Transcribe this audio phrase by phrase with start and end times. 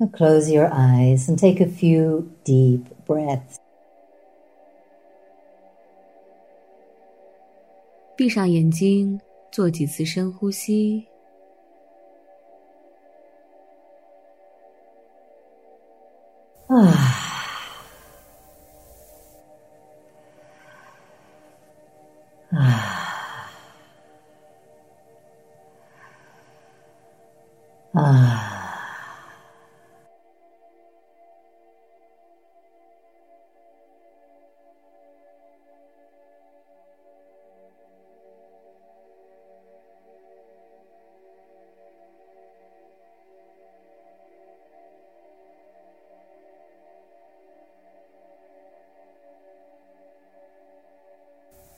[0.00, 3.56] Now close your eyes and take a few deep breaths.
[8.16, 9.20] 闭上眼睛，
[9.50, 11.06] 做几次深呼吸。
[16.68, 17.09] Ah.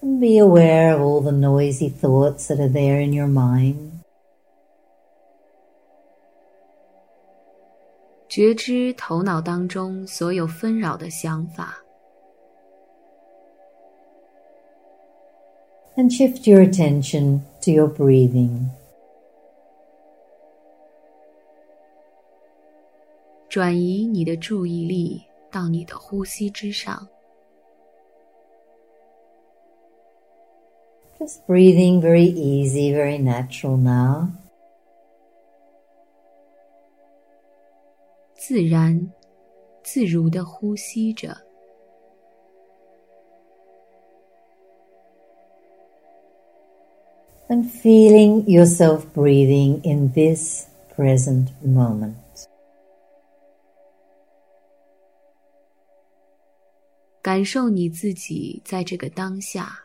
[0.02, 3.92] And be aware of all the noisy thoughts that are there in your mind.
[8.28, 11.78] 觉知头脑当中所有纷扰的想法，
[15.96, 18.68] And shift your attention to your breathing.
[23.48, 27.08] 转移你的注意力到你的呼吸之上。
[31.22, 34.28] Just breathing very easy, very natural now.
[38.34, 39.12] 自然、
[39.82, 41.36] 自如的呼吸着，
[47.48, 52.14] And feeling yourself breathing in this present moment.
[57.20, 59.84] 感受你自己在这个当下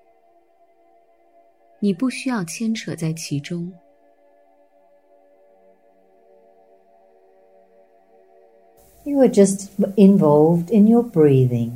[1.83, 3.73] 你不需要牵扯在其中。
[9.03, 11.71] You are just involved in your breathing.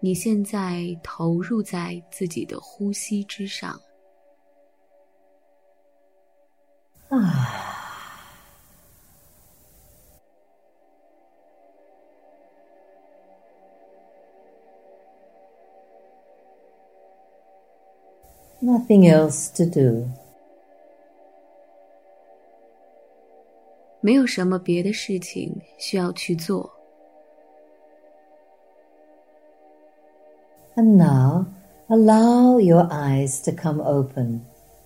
[0.00, 3.80] 你现在投入在自己的呼吸之上
[7.10, 7.69] ，Ah.
[18.89, 20.07] Nothing else to do.
[24.01, 26.71] 没有什么别的事情需要去做。
[30.75, 31.45] And now
[31.89, 34.41] allow your eyes to come open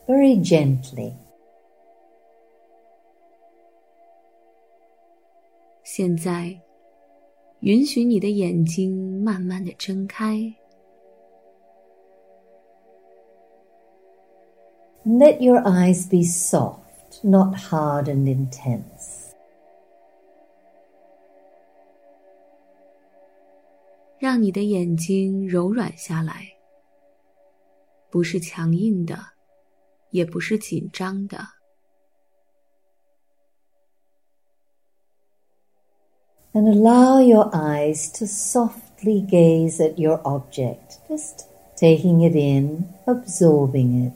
[0.05, 1.13] very gently.
[5.83, 6.59] 现在，
[7.61, 10.53] 允许你的眼睛慢慢的睁开，
[15.05, 19.33] let your eyes be soft, not hard and intense.
[24.19, 26.57] 让你的眼睛柔软下来，
[28.09, 29.17] 不是强硬的，
[30.11, 31.39] 也不是紧张的。
[36.51, 41.45] And allow your eyes to softly gaze at your object, just
[41.77, 44.13] taking it in, absorbing it.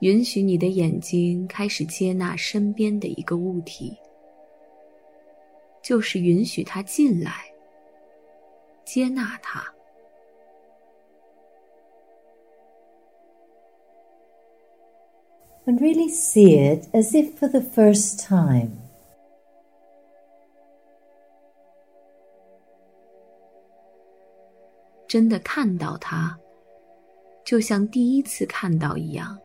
[0.00, 3.98] 允许你的眼睛开始接纳身边的一个物体，
[5.82, 7.32] 就是允许它进来，
[8.84, 9.74] 接纳它。
[15.66, 18.68] And really see it as if for the first time.
[25.06, 26.38] 真的看到它，
[27.44, 29.38] 就像第一次看到一样。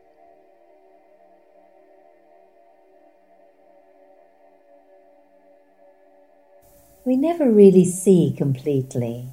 [7.04, 9.28] we never really see completely.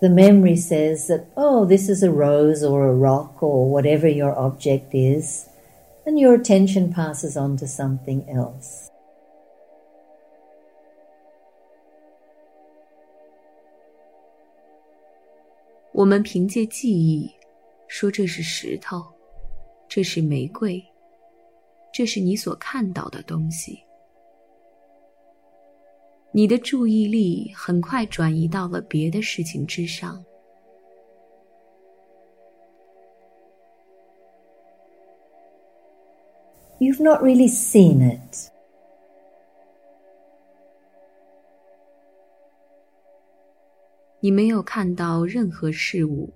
[0.00, 4.38] The memory says that, oh, this is a rose or a rock or whatever your
[4.38, 5.48] object is,
[6.06, 8.89] and your attention passes on to something else.
[15.91, 17.29] 我们凭借记忆
[17.87, 19.01] 说这是石头，
[19.87, 20.83] 这是玫瑰，
[21.93, 23.79] 这是你所看到的东西。
[26.31, 30.21] 你的注意力很快转移到了别的事情之上。
[36.77, 38.51] You've not really seen it.
[44.19, 46.33] 你没有看到任何事物。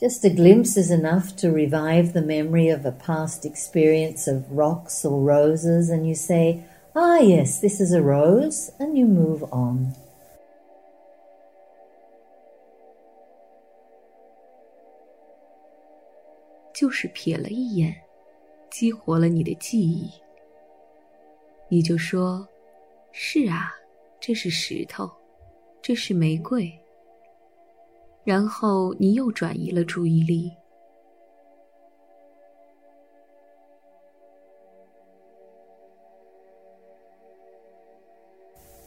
[0.00, 5.04] Just a glimpse is enough to revive the memory of a past experience of rocks
[5.04, 6.64] or roses, and you say,
[6.94, 9.94] Ah, yes, this is a rose, and you move on.
[16.74, 17.94] 就是瞥了一眼，
[18.68, 20.10] 激活了你的记忆。
[21.68, 23.72] 你就说：“是啊，
[24.20, 25.10] 这是石头，
[25.80, 26.72] 这是玫瑰。”
[28.24, 30.52] 然后你又转移了注意力。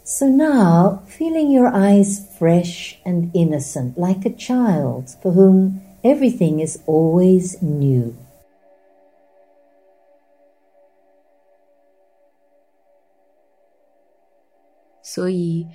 [0.08, 6.78] So now, feeling your eyes fresh and innocent, like a child for whom everything is
[6.86, 8.14] always new.
[15.03, 15.67] 所以。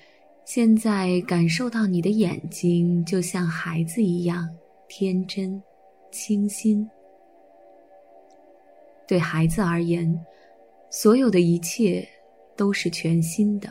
[0.46, 4.48] 现在感受到你的眼睛就像孩子一样
[4.88, 5.60] 天真、
[6.12, 6.88] 清新。
[9.08, 10.24] 对孩子而言，
[10.92, 12.08] 所有的一切
[12.56, 13.68] 都是全新的。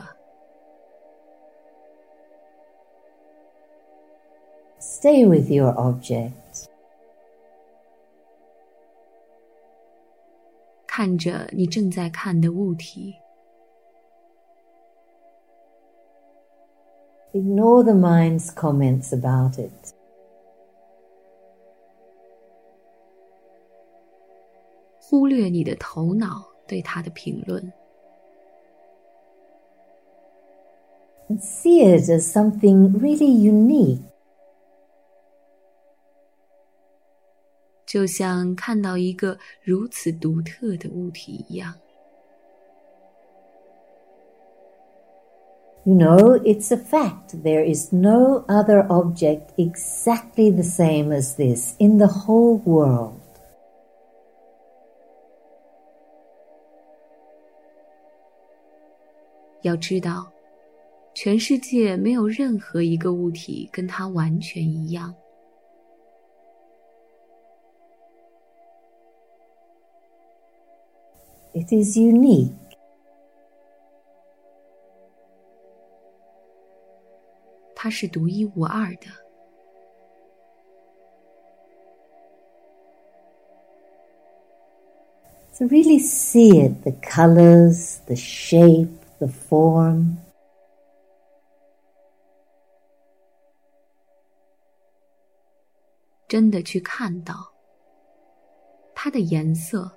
[4.81, 6.33] Stay with your object.
[10.85, 13.15] 看着你正在看的物体。
[17.34, 19.94] Ignore the mind's comments about it.
[24.98, 27.72] 忽略你的头脑对它的评论。
[31.28, 34.02] And see it as something really unique.
[37.86, 41.74] 就像看到一个如此独特的物体一样。
[45.85, 47.43] You know, it's a fact.
[47.43, 53.21] There is no other object exactly the same as this in the whole world.
[71.53, 72.64] It is unique.
[77.85, 79.05] 它是独一无二的。
[85.59, 90.15] To really see it, the colors, the shape, the form.
[96.27, 97.53] 真的去看到
[98.95, 99.95] 它的颜色、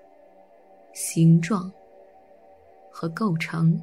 [0.93, 1.73] 形状
[2.91, 3.83] 和构成。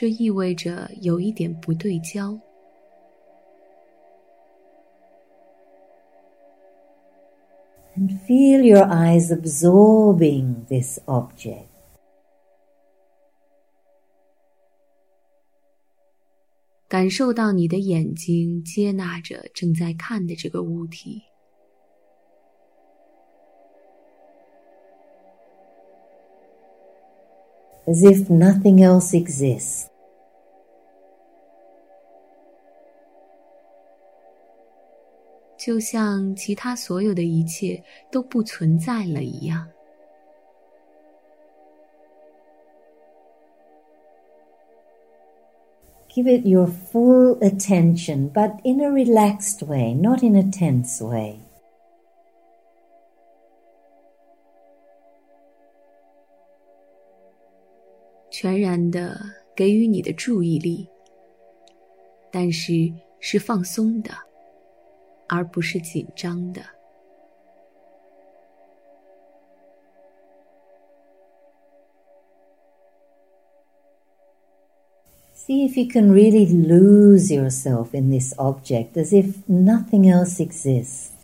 [0.00, 2.38] 即使这意味着有一点不对焦。
[7.96, 11.64] And feel your eyes absorbing this object.
[16.88, 21.22] 感受到你的眼睛接纳着正在看的这个物体。
[27.86, 29.86] As if nothing else exists.
[35.61, 39.69] 就像其他所有的一切都不存在了一样
[46.09, 51.37] give it your full attention but in a relaxed way not in a tense way
[58.31, 59.15] 全然的
[59.55, 60.89] 给予你的注意力
[62.31, 64.11] 但是是放松的
[65.30, 66.62] 而不是紧张的。
[75.34, 81.16] See if you can really lose yourself in this object as if nothing else exists.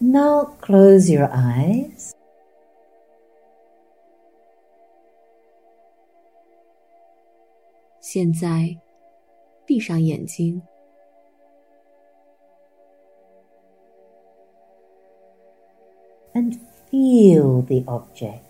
[0.00, 2.12] Now close your eyes.
[8.00, 8.78] 现在，
[9.66, 10.62] 闭上眼睛，
[16.32, 16.58] and
[16.90, 18.40] feel the object。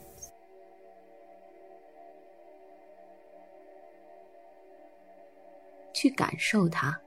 [6.02, 7.00] 去感受它。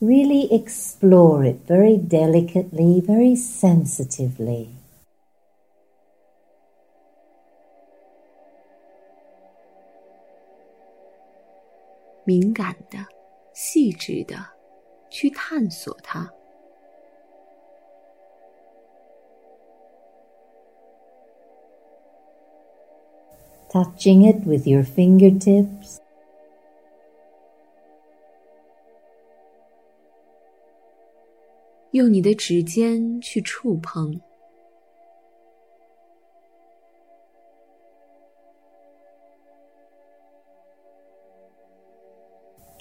[0.00, 4.66] Really explore it very delicately, very sensitively.
[12.24, 12.98] 敏感的、
[13.52, 14.36] 细致的
[15.08, 16.28] 去探索它。
[23.77, 26.01] touching it with your fingertips.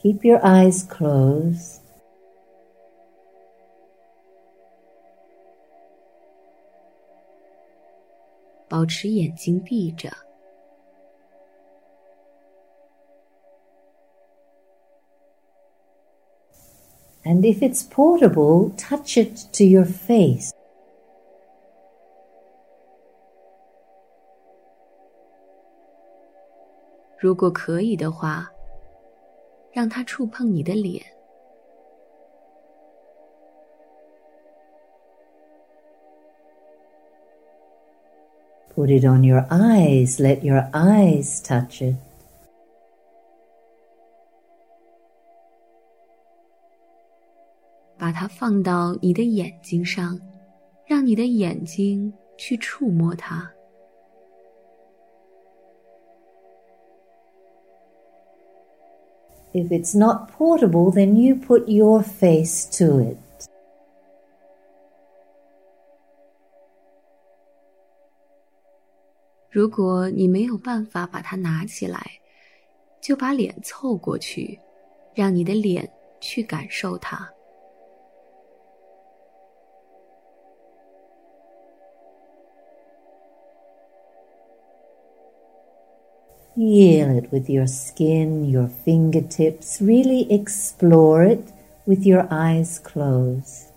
[0.02, 1.82] Keep your eyes closed.
[8.78, 10.25] Keep your eyes closed.
[17.26, 20.52] and if it's portable, touch it to your face.
[38.72, 41.96] Put it on your eyes, let your eyes touch it.
[48.06, 50.16] 把它放到你的眼睛上，
[50.86, 53.50] 让你的眼睛去触摸它。
[59.52, 63.16] If it's not portable, then you put your face to it.
[69.50, 72.00] 如果你没有办法把它拿起来，
[73.00, 74.60] 就把脸凑过去，
[75.12, 77.32] 让你的脸去感受它。
[86.55, 89.81] Feel it with your skin, your fingertips.
[89.81, 91.51] Really explore it
[91.85, 93.41] with your eyes closed.
[93.41, 93.71] Use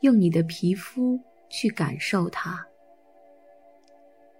[0.00, 1.20] 用你的皮肤
[1.50, 2.66] 去感受它，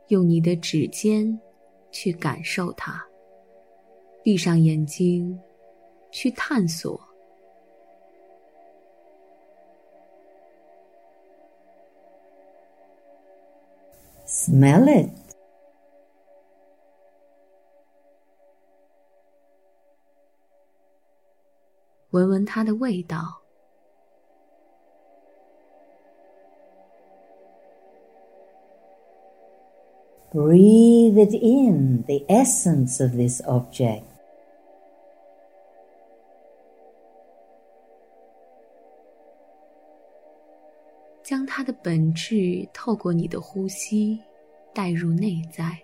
[0.08, 1.38] 用你的指尖
[1.92, 3.04] 去感受它。
[4.22, 5.38] 闭上眼睛，
[6.10, 6.98] 去探索。
[14.25, 15.11] Smell it.
[30.33, 34.14] Breathe it in, the essence of this object.
[41.25, 44.19] 将它的本质透过你的呼吸
[44.75, 45.75] 带入内在。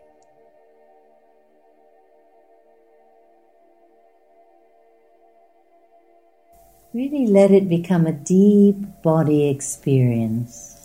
[6.93, 10.77] Really let it become a deep body experience.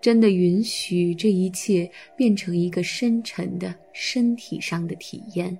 [0.00, 5.56] 真的允许这一切变成一个深沉的身体上的体验。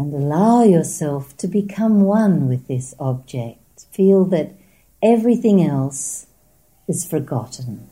[0.00, 3.86] And allow yourself to become one with this object.
[3.92, 4.54] Feel that
[5.02, 6.26] everything else
[6.88, 7.88] is forgotten.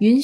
[0.00, 0.18] 允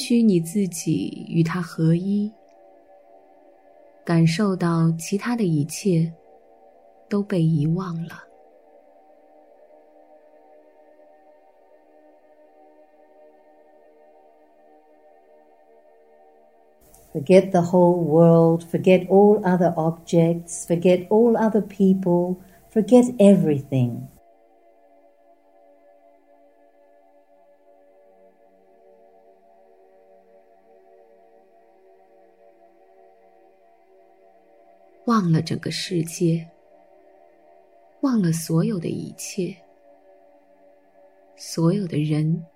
[17.16, 22.36] Forget the whole world, forget all other objects, forget all other people,
[22.70, 24.08] forget everything.
[35.04, 36.48] 忘了整个世界，
[38.00, 39.54] 忘了所有的一切，
[41.36, 42.46] 所有的人，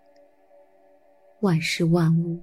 [1.40, 2.38] 万事万物。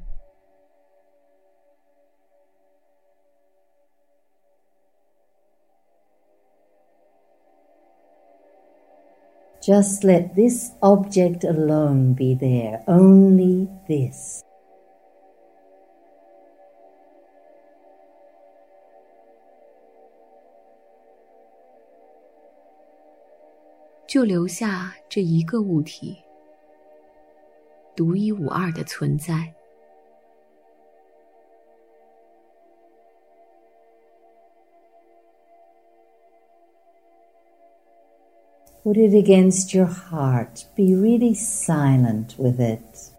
[9.68, 14.42] Just let this object alone be there, only this.
[24.06, 26.18] 就留下这一个物体，
[27.96, 29.52] 独一无二的存在。
[38.89, 40.65] Put it against your heart.
[40.75, 43.11] Be really silent with it.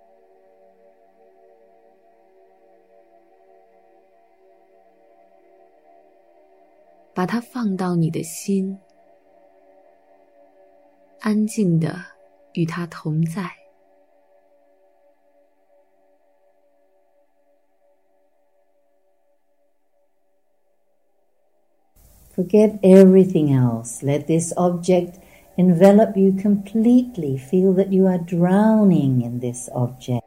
[22.34, 24.01] Put everything else.
[24.01, 25.19] Let this object
[25.59, 27.37] envelop you completely.
[27.37, 30.23] Feel that you are drowning in this object.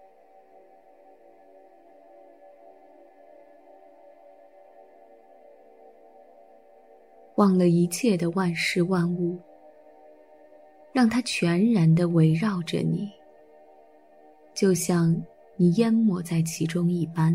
[7.36, 9.38] 忘了一切的万事万物，
[10.92, 13.10] 让它全然的围绕着你，
[14.54, 15.16] 就像
[15.56, 17.34] 你淹没在其中一般。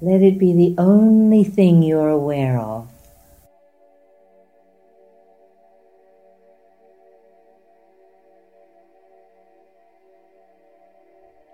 [0.00, 2.86] Let it be the only thing you're aware of.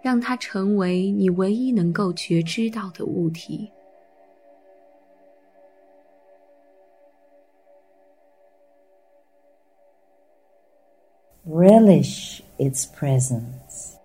[0.05, 3.73] 让它成为你唯一能够觉知到的物体。
[11.47, 13.97] Relish its presence.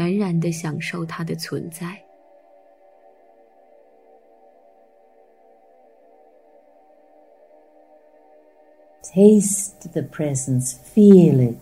[0.00, 2.02] 全然的享受它的存在。
[9.02, 11.58] Taste the presence, feel it.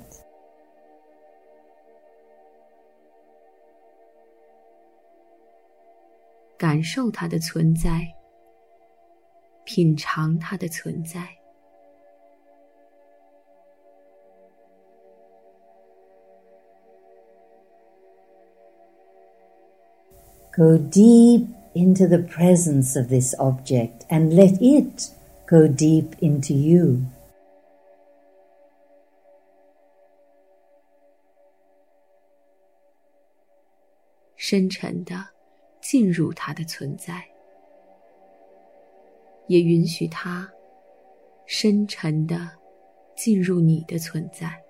[6.57, 8.07] 感受它的存在，
[9.65, 11.38] 品尝它的存在。
[20.58, 25.10] Go deep into the presence of this object and let it
[25.48, 27.02] go deep into you.
[34.36, 35.30] 深沉的
[35.82, 37.24] 进入它的存在，
[39.48, 40.52] 也允许它
[41.46, 42.52] 深沉的
[43.16, 44.62] 进入你的存在。